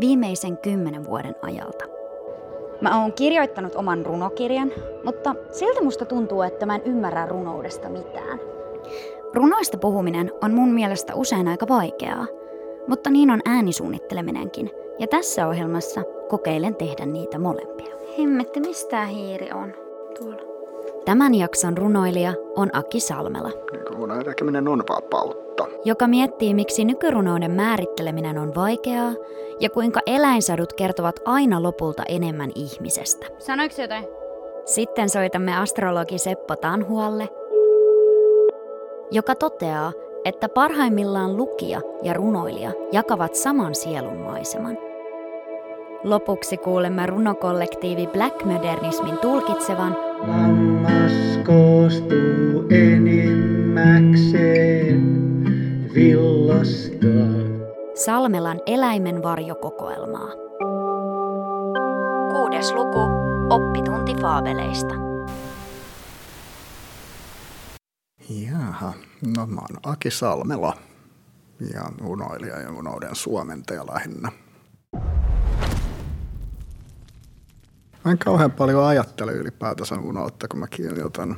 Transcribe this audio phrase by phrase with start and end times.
[0.00, 1.84] viimeisen kymmenen vuoden ajalta.
[2.80, 4.72] Mä oon kirjoittanut oman runokirjan,
[5.04, 8.40] mutta silti musta tuntuu, että mä en ymmärrä runoudesta mitään.
[9.34, 12.26] Runoista puhuminen on mun mielestä usein aika vaikeaa,
[12.86, 14.70] mutta niin on äänisuunnitteleminenkin.
[14.98, 17.96] Ja tässä ohjelmassa kokeilen tehdä niitä molempia.
[18.18, 19.72] Hemmetti, mistä hiiri on?
[20.18, 20.48] Tuolla.
[21.04, 23.50] Tämän jakson runoilija on Aki Salmela,
[23.90, 25.47] Runojen tekeminen on vapautta.
[25.84, 29.12] Joka miettii, miksi nykyrunouden määritteleminen on vaikeaa
[29.60, 33.26] ja kuinka eläinsadut kertovat aina lopulta enemmän ihmisestä.
[33.38, 34.04] Sanoiko jotain?
[34.64, 37.28] Sitten soitamme astrologi Seppo Tanhualle,
[39.10, 39.92] joka toteaa,
[40.24, 44.78] että parhaimmillaan lukija ja runoilija jakavat saman sielunmaiseman.
[46.04, 51.12] Lopuksi kuulemme runokollektiivi Black Modernismin tulkitsevan Lammas
[51.46, 55.17] koostuu enimmäkseen
[55.94, 57.06] villasta.
[57.94, 60.28] Salmelan eläimen varjokokoelmaa.
[62.32, 62.98] Kuudes luku.
[63.50, 64.94] Oppitunti faabeleista.
[68.28, 68.92] Jaha,
[69.36, 70.76] no mä oon Aki Salmela
[71.74, 74.32] ja unoilija ja unouden suomentaja lähinnä.
[78.04, 81.36] Mä en kauhean paljon ajattele ylipäätänsä unoutta, kun mä kirjoitan.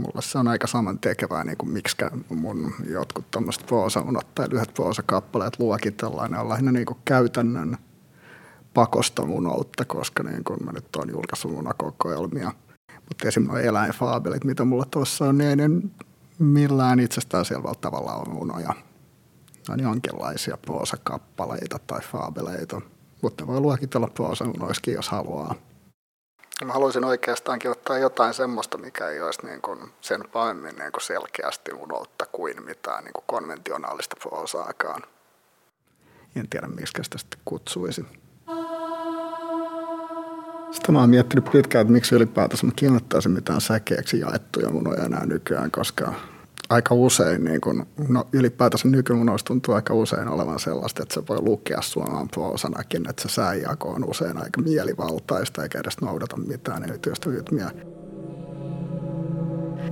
[0.00, 1.96] Mulla se on aika saman tekevää, niin kuin miksi
[2.28, 6.30] mun jotkut tämmöiset proosaunot tai lyhyet proosakappaleet luokitellaan.
[6.30, 7.76] Ne on lähinnä niin kuin käytännön
[8.74, 12.52] pakosta unoutta, koska niin kuin mä nyt oon julkaissut unakokoelmia.
[13.08, 15.70] Mutta esimerkiksi eläinfaabelit, mitä mulla tuossa on, niin ei ne
[16.38, 18.74] millään itsestäänselvällä tavalla on unoja.
[19.68, 22.80] Ne on jonkinlaisia proosakappaleita tai faabeleita,
[23.22, 25.54] mutta voi luokitella proosaunoiskin, jos haluaa.
[26.64, 31.02] Mä haluaisin oikeastaankin ottaa jotain semmoista, mikä ei olisi niin kuin sen pahemmin niin kuin
[31.02, 35.02] selkeästi unoutta kuin mitään niin kuin konventionaalista proosaakaan.
[36.36, 38.04] En tiedä, miksi sitä sitten kutsuisi.
[40.70, 45.26] Sitä mä oon miettinyt pitkään, että miksi ylipäätänsä mä kirjoittaisin mitään säkeeksi jaettuja munoja enää
[45.26, 46.12] nykyään, koska
[46.70, 51.42] aika usein, niin kun, no ylipäätänsä nykymunoista tuntuu aika usein olevan sellaista, että se voi
[51.42, 57.30] lukea suomaan proosanakin, että se sääjako on usein aika mielivaltaista eikä edes noudata mitään erityistä
[57.30, 57.70] rytmiä.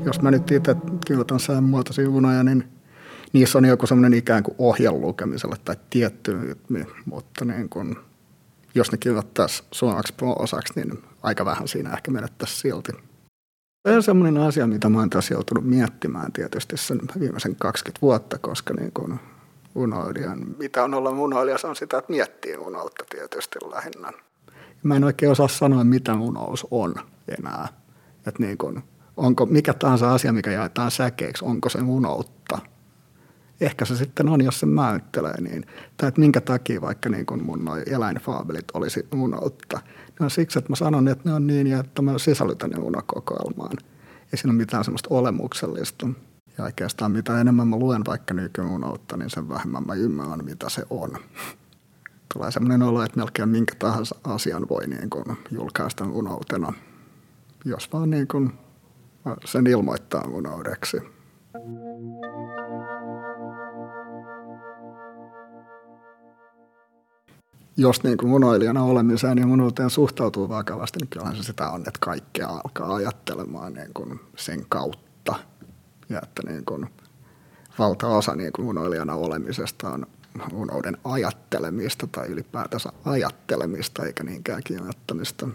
[0.05, 2.69] Jos mä nyt itse kirjoitan säänmuotoisia unoja, niin
[3.33, 7.97] niissä on joku semmoinen ikään kuin ohje lukemiselle tai tietty rytmi, mutta niin kun,
[8.75, 13.08] jos ne kirjoittaisiin suomaksi proosaksi, niin aika vähän siinä ehkä menettäisiin silti.
[13.87, 18.39] Se on semmoinen asia, mitä mä oon tässä joutunut miettimään tietysti sen viimeisen 20 vuotta,
[18.39, 19.21] koska niin kuin
[19.75, 24.13] unoilijan, mitä on olla unoilija, se on sitä, että miettii unoutta tietysti lähinnä.
[24.83, 26.95] Mä en oikein osaa sanoa, mitä unous on
[27.39, 27.69] enää.
[28.27, 28.83] Että niin kuin,
[29.17, 32.59] onko mikä tahansa asia, mikä jaetaan säkeiksi, onko se unoutta?
[33.61, 35.65] Ehkä se sitten on, jos se määrittelee niin.
[35.97, 39.81] Tai että minkä takia vaikka niin kuin mun noi eläinfaabelit olisi unoutta.
[40.21, 43.77] Ne on siksi, että mä sanon, että ne on niin että mä sisällytän ne unokokoelmaan.
[44.33, 46.09] Ei siinä ole mitään semmoista olemuksellista.
[46.59, 50.83] Ja oikeastaan mitä enemmän mä luen vaikka nykyunoutta, niin sen vähemmän mä ymmärrän, mitä se
[50.91, 51.11] on.
[52.35, 56.73] Tulee semmoinen olo, että melkein minkä tahansa asian voi niin kuin julkaista unoutena,
[57.65, 58.53] jos vaan niin kuin
[59.45, 60.97] sen ilmoittaa unoudeksi.
[67.79, 71.99] Jos niin kuin munoilijana olemiseen ja munuuteen suhtautuu vakavasti, niin kyllähän se sitä on, että
[72.01, 75.35] kaikkea alkaa ajattelemaan niin kuin sen kautta.
[76.09, 76.87] Ja että niin kuin
[77.79, 80.07] valtaosa niin kuin munoilijana olemisesta on
[80.53, 85.49] unouden ajattelemista tai ylipäätänsä ajattelemista eikä niinkään kirjoittamista.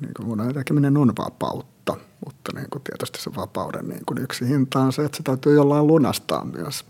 [0.00, 4.48] Niin kuin unoiden tekeminen on vapautta, mutta niin kuin tietysti se vapauden niin kuin yksi
[4.48, 6.84] hinta on se, että se täytyy jollain lunastaa myös.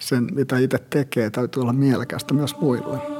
[0.00, 3.19] Sen, mitä itse tekee, täytyy olla mielekästä myös muille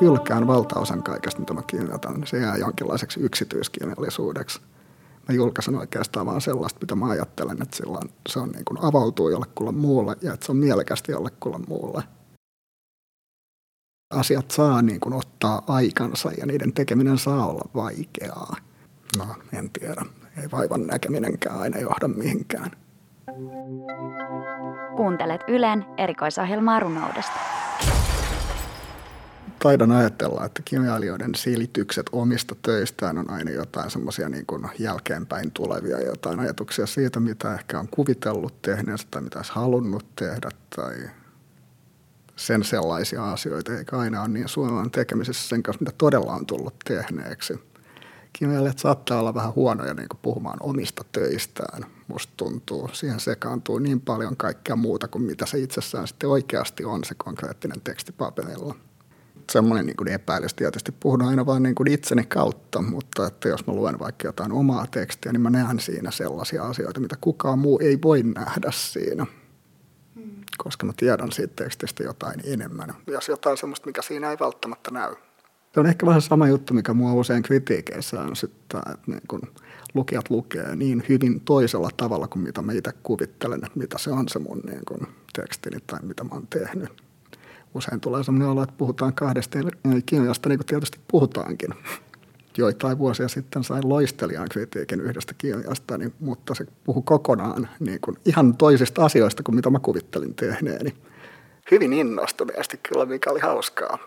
[0.00, 2.26] hylkään valtaosan kaikesta, mitä mä kirjoitan.
[2.26, 4.60] Se jää jonkinlaiseksi yksityiskirjallisuudeksi.
[5.28, 9.28] Mä julkaisen oikeastaan vaan sellaista, mitä mä ajattelen, että silloin se on niin kuin avautuu
[9.28, 12.02] jollekulle muulle ja että se on mielekästi jollekulle muulle.
[14.10, 18.56] Asiat saa niin kuin ottaa aikansa ja niiden tekeminen saa olla vaikeaa.
[19.18, 20.02] No, en tiedä.
[20.42, 22.70] Ei vaivan näkeminenkään aina johda mihinkään.
[24.96, 27.65] Kuuntelet Ylen erikoisohjelmaa runoudesta.
[29.58, 34.46] Taidan ajatella, että kirjailijoiden silitykset omista töistään on aina jotain semmoisia niin
[34.78, 40.48] jälkeenpäin tulevia jotain ajatuksia siitä, mitä ehkä on kuvitellut tehneensä tai mitä olisi halunnut tehdä
[40.76, 40.96] tai
[42.36, 46.74] sen sellaisia asioita, eikä aina ole niin suoraan tekemisessä sen kanssa, mitä todella on tullut
[46.84, 47.54] tehneeksi.
[48.32, 52.90] Kirjailijat saattaa olla vähän huonoja niin kuin puhumaan omista töistään, musta tuntuu.
[52.92, 57.80] Siihen sekaantuu niin paljon kaikkea muuta kuin mitä se itsessään sitten oikeasti on se konkreettinen
[57.80, 58.74] teksti paperilla.
[59.52, 63.66] Semmoinen niin kuin epäilys tietysti puhun aina vain niin kuin itseni kautta, mutta että jos
[63.66, 67.78] mä luen vaikka jotain omaa tekstiä, niin mä näen siinä sellaisia asioita, mitä kukaan muu
[67.82, 69.26] ei voi nähdä siinä
[70.58, 72.94] koska mä tiedän siitä tekstistä jotain enemmän.
[73.06, 75.14] Jos jotain sellaista, mikä siinä ei välttämättä näy.
[75.74, 79.42] Se on ehkä vähän sama juttu, mikä mua usein kritiikeissä on sitten, että niin kun
[79.94, 84.28] lukijat lukee niin hyvin toisella tavalla kuin mitä mä itse kuvittelen, että mitä se on
[84.28, 87.05] se mun niin kun tekstini tai mitä mä oon tehnyt.
[87.76, 89.58] Usein tulee sellainen olo, että puhutaan kahdesta
[90.06, 91.70] kirjasta, niin kuin tietysti puhutaankin
[92.58, 98.16] joitain vuosia sitten sain loistelijan kritiikin yhdestä kirjasta, niin, mutta se puhui kokonaan niin kuin
[98.24, 100.94] ihan toisista asioista kuin mitä mä kuvittelin tehneeni.
[101.70, 103.98] Hyvin innostuneesti kyllä, mikä oli hauskaa.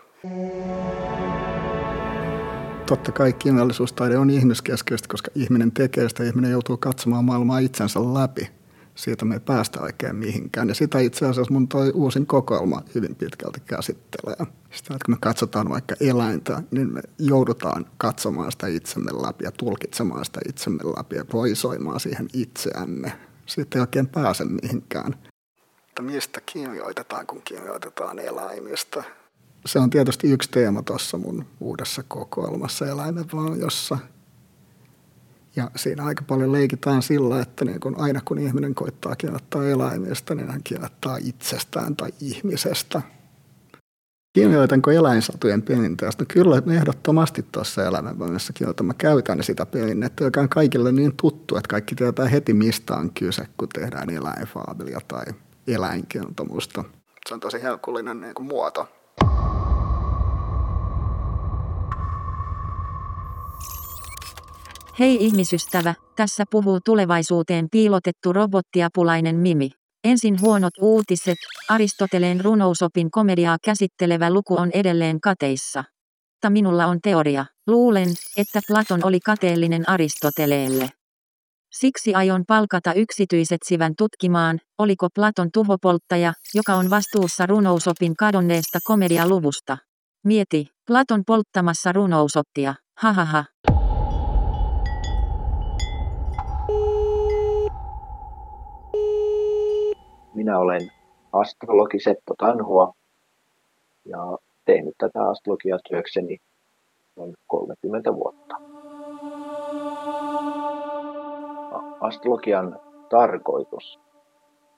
[2.86, 8.48] Totta kai kirjallisuustaide on ihmiskeskeistä, koska ihminen tekee sitä, ihminen joutuu katsomaan maailmaa itsensä läpi–
[9.00, 10.68] siitä me ei päästä oikein mihinkään.
[10.68, 14.36] Ja sitä itse asiassa mun toi uusin kokoelma hyvin pitkälti käsittelee.
[14.70, 19.52] Sitä, että kun me katsotaan vaikka eläintä, niin me joudutaan katsomaan sitä itsemme läpi ja
[19.52, 23.12] tulkitsemaan sitä itsemme läpi ja proisoimaan siihen itseämme.
[23.46, 25.14] Siitä ei oikein pääse mihinkään.
[25.88, 29.04] Että mistä kirjoitetaan, kun kirjoitetaan eläimistä?
[29.66, 33.24] Se on tietysti yksi teema tuossa mun uudessa kokoelmassa eläimen
[33.60, 33.98] jossa
[35.56, 40.34] ja siinä aika paljon leikitään sillä, että niin kun aina kun ihminen koittaa kirjoittaa eläimestä,
[40.34, 43.02] niin hän kirjoittaa itsestään tai ihmisestä.
[44.32, 46.22] Kirjoitanko eläinsatujen perinteestä?
[46.22, 48.86] No kyllä ehdottomasti tuossa elämänvoimassa kirjoitan.
[48.86, 53.10] Mä käytän sitä perinnettä, joka on kaikille niin tuttu, että kaikki tietää heti mistä on
[53.12, 55.24] kyse, kun tehdään eläinfaabelia tai
[55.66, 56.84] eläinkertomusta.
[57.28, 58.99] Se on tosi helkullinen niin muoto.
[65.00, 69.70] Hei ihmisystävä, tässä puhuu tulevaisuuteen piilotettu robottiapulainen Mimi.
[70.04, 71.38] Ensin huonot uutiset,
[71.68, 75.84] Aristoteleen runousopin komediaa käsittelevä luku on edelleen kateissa.
[76.32, 77.46] Mutta minulla on teoria.
[77.66, 80.90] Luulen, että Platon oli kateellinen Aristoteleelle.
[81.72, 89.78] Siksi aion palkata yksityiset sivän tutkimaan, oliko Platon tuhopolttaja, joka on vastuussa runousopin kadonneesta komedialuvusta.
[90.24, 93.44] Mieti, Platon polttamassa runousoptia, hahaha.
[100.40, 100.92] Minä olen
[101.32, 102.92] astrologi Seppo Tanhua
[104.04, 106.38] ja tehnyt tätä astrologiaa työkseni
[107.16, 108.54] noin 30 vuotta.
[112.00, 113.98] Astrologian tarkoitus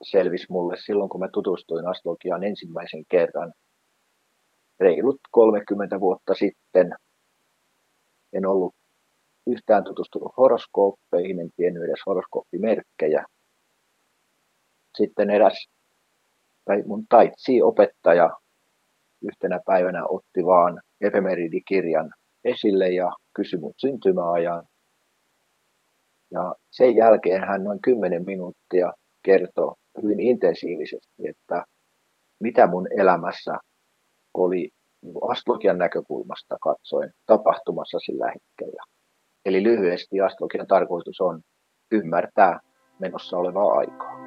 [0.02, 3.52] selvisi mulle silloin, kun mä tutustuin astrologiaan ensimmäisen kerran
[4.80, 6.94] reilut 30 vuotta sitten.
[8.32, 8.74] En ollut
[9.46, 13.24] yhtään tutustunut horoskooppeihin, en tiennyt edes horoskooppimerkkejä
[14.96, 15.68] sitten eräs
[16.64, 18.30] tai mun taitsi-opettaja
[19.22, 22.10] yhtenä päivänä otti vaan efemeridikirjan
[22.44, 24.64] esille ja kysyi mun syntymäajan.
[26.30, 31.64] Ja sen jälkeen hän noin 10 minuuttia kertoi hyvin intensiivisesti, että
[32.40, 33.58] mitä mun elämässä
[34.34, 34.70] oli
[35.02, 38.82] niin astrologian näkökulmasta katsoen tapahtumassa sillä hetkellä.
[39.44, 41.40] Eli lyhyesti astrologian tarkoitus on
[41.92, 42.60] ymmärtää
[42.98, 44.21] menossa olevaa aikaa.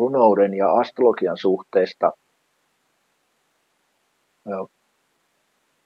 [0.00, 2.12] Runouden ja astrologian suhteesta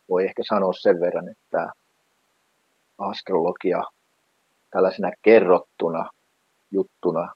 [0.09, 1.73] voi ehkä sanoa sen verran, että
[2.99, 3.83] astrologia
[4.71, 6.11] tällaisena kerrottuna
[6.71, 7.33] juttuna,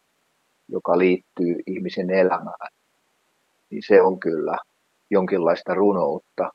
[0.68, 2.70] joka liittyy ihmisen elämään,
[3.70, 4.58] niin se on kyllä
[5.10, 6.50] jonkinlaista runoutta.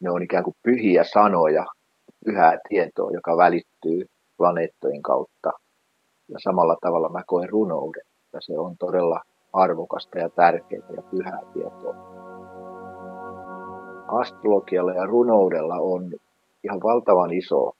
[0.00, 1.66] Ne on ikään kuin pyhiä sanoja,
[2.24, 4.06] pyhää tietoa, joka välittyy
[4.36, 5.52] planeettojen kautta.
[6.28, 8.05] Ja samalla tavalla mä koen runouden
[8.36, 9.20] että se on todella
[9.52, 11.94] arvokasta ja tärkeää ja pyhää tietoa.
[14.08, 16.12] Astrologialla ja runoudella on
[16.64, 17.72] ihan valtavan iso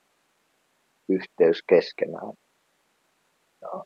[1.09, 2.33] yhteys keskenään.
[3.61, 3.85] Ja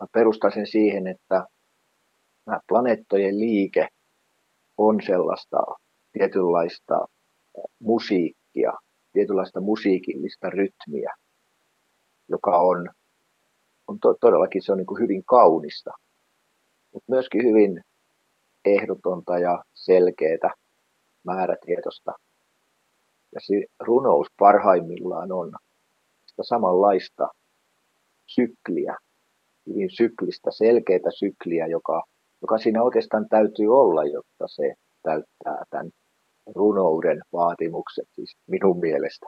[0.00, 1.46] mä perustan sen siihen, että
[2.46, 3.88] nämä planeettojen liike
[4.78, 5.58] on sellaista
[6.12, 7.06] tietynlaista
[7.80, 8.72] musiikkia,
[9.12, 11.14] tietynlaista musiikillista rytmiä,
[12.28, 12.88] joka on,
[13.86, 15.90] on to, todellakin se on niin hyvin kaunista
[16.98, 17.80] mutta myöskin hyvin
[18.64, 20.50] ehdotonta ja selkeää
[21.24, 22.12] määrätietoista.
[23.34, 25.52] Ja se runous parhaimmillaan on
[26.26, 27.28] sitä samanlaista
[28.26, 28.96] sykliä,
[29.66, 32.02] hyvin syklistä, selkeää sykliä, joka,
[32.42, 35.90] joka siinä oikeastaan täytyy olla, jotta se täyttää tämän
[36.54, 39.26] runouden vaatimukset, siis minun mielestä.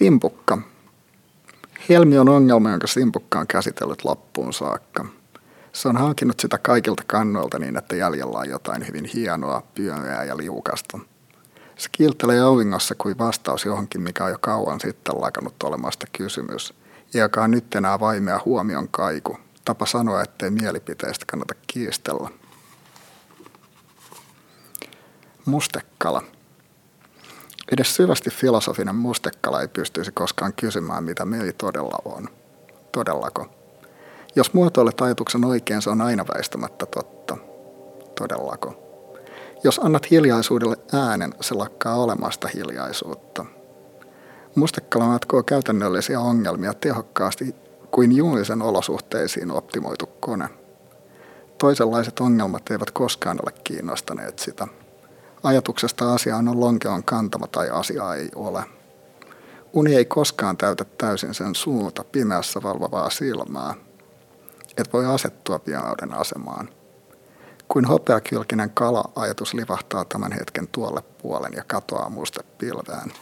[0.00, 0.58] Simpukka.
[1.88, 5.06] Helmi on ongelma, jonka Simpukka on käsitellyt loppuun saakka.
[5.72, 10.36] Se on hankinut sitä kaikilta kannoilta niin, että jäljellä on jotain hyvin hienoa, pyömeää ja
[10.36, 10.98] liukasta.
[11.76, 16.74] Se kiiltelee auringossa kuin vastaus johonkin, mikä on jo kauan sitten lakannut olemasta kysymys,
[17.14, 19.38] ja joka on nyt enää vaimea huomion kaiku.
[19.64, 22.30] Tapa sanoa, ettei mielipiteistä kannata kiistellä.
[25.44, 26.22] Mustekala.
[27.72, 32.28] Edes syvästi filosofinen mustekala ei pystyisi koskaan kysymään, mitä mieli todella on.
[32.92, 33.46] Todellako?
[34.36, 37.36] Jos muotoilet ajatuksen oikein, se on aina väistämättä totta.
[38.18, 38.74] Todellako?
[39.64, 43.44] Jos annat hiljaisuudelle äänen, se lakkaa olemasta hiljaisuutta.
[44.54, 47.54] Mustekala matkoo käytännöllisiä ongelmia tehokkaasti
[47.90, 50.48] kuin juulisen olosuhteisiin optimoitu kone.
[51.58, 54.68] Toisenlaiset ongelmat eivät koskaan ole kiinnostaneet sitä–
[55.42, 58.64] Ajatuksesta asia on lonkeon kantama tai asiaa ei ole.
[59.72, 63.74] Uni ei koskaan täytä täysin sen suuta pimeässä valvovaa silmää.
[64.76, 66.68] Et voi asettua piauden asemaan.
[67.68, 73.12] Kuin hopeakylkinen kala ajatus livahtaa tämän hetken tuolle puolen ja katoaa musta pilvään.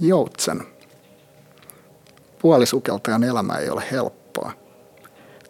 [0.00, 0.66] Joutsen.
[2.38, 4.17] Puolisukeltajan elämä ei ole helppoa.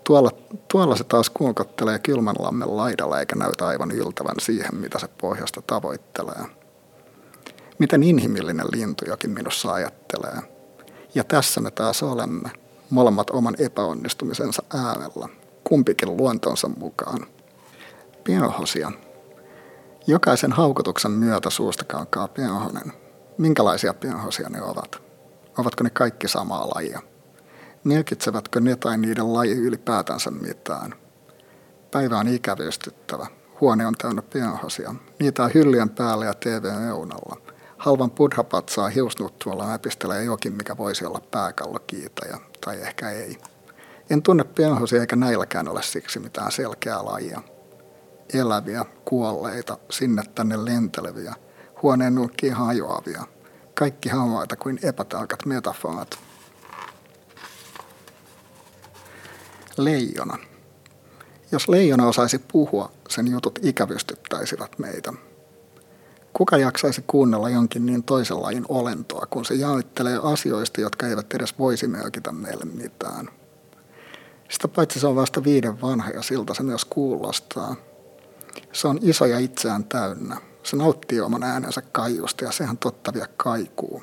[0.08, 0.30] Tuolla,
[0.72, 2.00] tuolla se taas kuokottelee
[2.38, 6.44] lammen laidalla eikä näytä aivan yltävän siihen, mitä se pohjasta tavoittelee.
[7.78, 10.38] Miten inhimillinen lintu jokin minussa ajattelee.
[11.14, 12.50] Ja tässä me taas olemme,
[12.90, 15.28] molemmat oman epäonnistumisensa äärellä,
[15.64, 17.26] kumpikin luontonsa mukaan.
[18.24, 18.92] Pienhosia.
[20.06, 22.92] Jokaisen haukotuksen myötä suusta kankaa pienhonen.
[23.38, 25.02] Minkälaisia pienhosia ne ovat?
[25.58, 27.02] Ovatko ne kaikki samaa lajia?
[27.84, 30.94] Merkitsevätkö ne tai niiden laji ylipäätänsä mitään?
[31.90, 33.26] Päivä on ikävystyttävä.
[33.60, 34.94] Huone on täynnä pienhosia.
[35.18, 37.36] Niitä on hyllyjen päällä ja TV-eunalla.
[37.78, 43.38] Halvan buddhapatsaa hiusnuttualla näpistelee jokin, mikä voisi olla pääkallokiitaja, tai ehkä ei.
[44.10, 47.42] En tunne pienhosia eikä näilläkään ole siksi mitään selkeää lajia.
[48.34, 51.34] Eläviä, kuolleita, sinne tänne lenteleviä,
[51.82, 53.22] huoneen nurkkiin hajoavia.
[53.74, 56.18] Kaikki havaita kuin epätarkat metaforat–
[59.78, 60.38] leijona.
[61.52, 65.12] Jos leijona osaisi puhua, sen jutut ikävystyttäisivät meitä.
[66.32, 71.88] Kuka jaksaisi kuunnella jonkin niin toisenlain olentoa, kun se jaottelee asioista, jotka eivät edes voisi
[71.88, 73.28] merkitä meille mitään?
[74.48, 77.76] Sitä paitsi se on vasta viiden vanha ja siltä se myös kuulostaa.
[78.72, 80.36] Se on iso ja itseään täynnä.
[80.62, 84.02] Se nauttii oman äänensä kaiusta ja sehän totta vie kaikuu.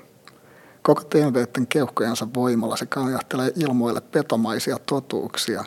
[0.85, 5.63] Koko TVten keuhkojensa voimalla se kanjahtelee ilmoille petomaisia totuuksia,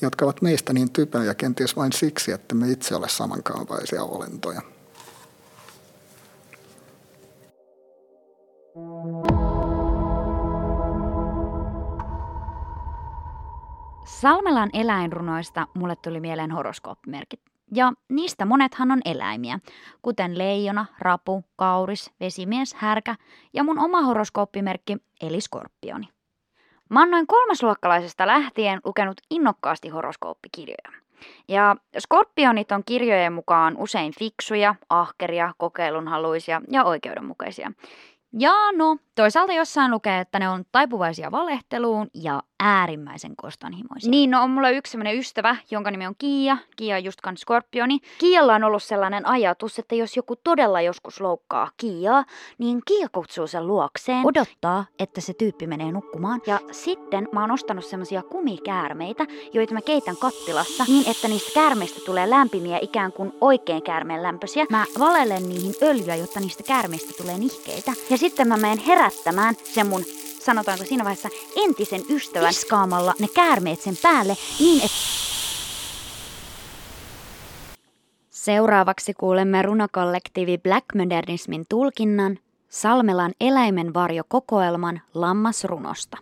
[0.00, 4.60] jotka ovat meistä niin typöjä kenties vain siksi, että me itse ole samankaavaisia olentoja.
[14.06, 17.55] Salmelan eläinrunoista mulle tuli mieleen horoskooppimerkit.
[17.74, 19.58] Ja niistä monethan on eläimiä,
[20.02, 23.16] kuten leijona, rapu, kauris, vesimies, härkä
[23.52, 26.08] ja mun oma horoskooppimerkki eli skorpioni.
[26.90, 31.06] Mä oon noin kolmasluokkalaisesta lähtien lukenut innokkaasti horoskooppikirjoja.
[31.48, 37.72] Ja skorpionit on kirjojen mukaan usein fiksuja, ahkeria, kokeilunhaluisia ja oikeudenmukaisia.
[38.38, 44.10] Ja no, toisaalta jossain lukee, että ne on taipuvaisia valehteluun ja äärimmäisen kostanhimoisia.
[44.10, 46.56] Niin, no on mulla yksi sellainen ystävä, jonka nimi on Kiia.
[46.76, 47.98] Kiia on just kans skorpioni.
[48.18, 52.24] Kialla on ollut sellainen ajatus, että jos joku todella joskus loukkaa Kiaa,
[52.58, 56.40] niin Kiia kutsuu sen luokseen, odottaa, että se tyyppi menee nukkumaan.
[56.46, 62.00] Ja sitten mä oon ostanut semmosia kumikäärmeitä, joita mä keitän kattilassa niin, että niistä käärmeistä
[62.06, 64.66] tulee lämpimiä ikään kuin oikein käärmeen lämpöisiä.
[64.70, 67.92] Mä valelen niihin öljyä, jotta niistä käärmeistä tulee nihkeitä.
[68.10, 70.04] Ja sitten mä menen herättämään sen mun
[70.46, 74.96] sanotaanko siinä vaiheessa entisen ystävän viskaamalla ne käärmeet sen päälle niin, että...
[78.30, 82.38] Seuraavaksi kuulemme runokollektiivi Black Modernismin tulkinnan
[82.68, 86.16] Salmelan eläimen varjo kokoelman lammasrunosta.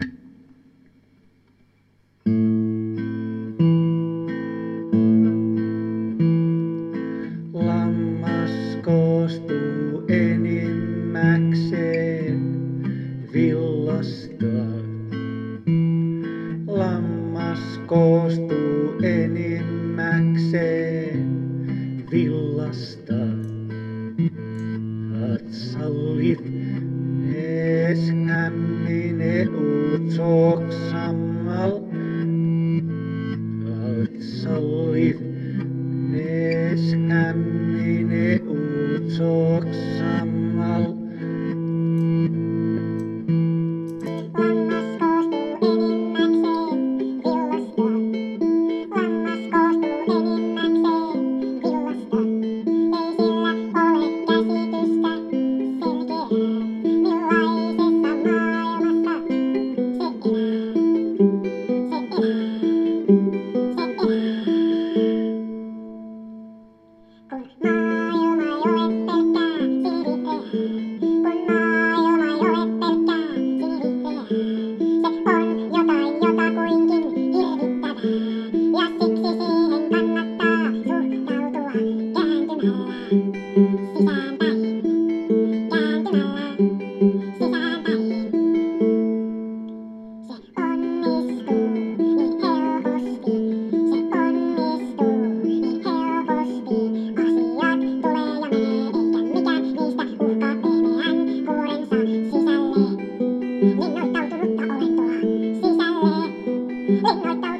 [107.12, 107.53] に置いた。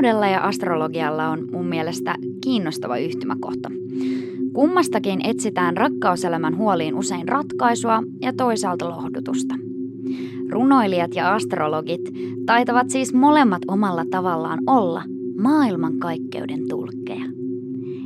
[0.00, 3.70] Runoudella ja astrologialla on mun mielestä kiinnostava yhtymäkohta.
[4.52, 9.54] Kummastakin etsitään rakkauselämän huoliin usein ratkaisua ja toisaalta lohdutusta.
[10.50, 12.00] Runoilijat ja astrologit
[12.46, 15.02] taitavat siis molemmat omalla tavallaan olla
[15.42, 17.24] maailmankaikkeuden tulkkeja.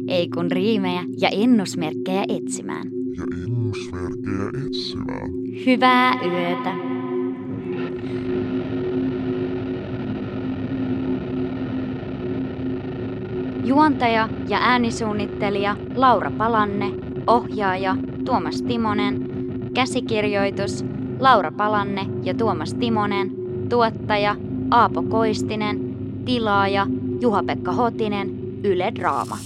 [0.09, 2.88] Ei kun riimejä ja ennusmerkkejä etsimään.
[3.16, 5.30] Ja ennusmerkkejä etsimään.
[5.66, 6.93] Hyvää yötä.
[13.64, 16.90] Juontaja ja äänisuunnittelija Laura Palanne,
[17.27, 19.20] ohjaaja Tuomas Timonen,
[19.74, 20.85] käsikirjoitus
[21.20, 23.31] Laura Palanne ja Tuomas Timonen,
[23.68, 24.37] tuottaja
[24.70, 25.81] Aapo Koistinen,
[26.24, 26.87] tilaaja
[27.20, 28.31] Juha-Pekka Hotinen,
[28.64, 29.38] Yle Draama.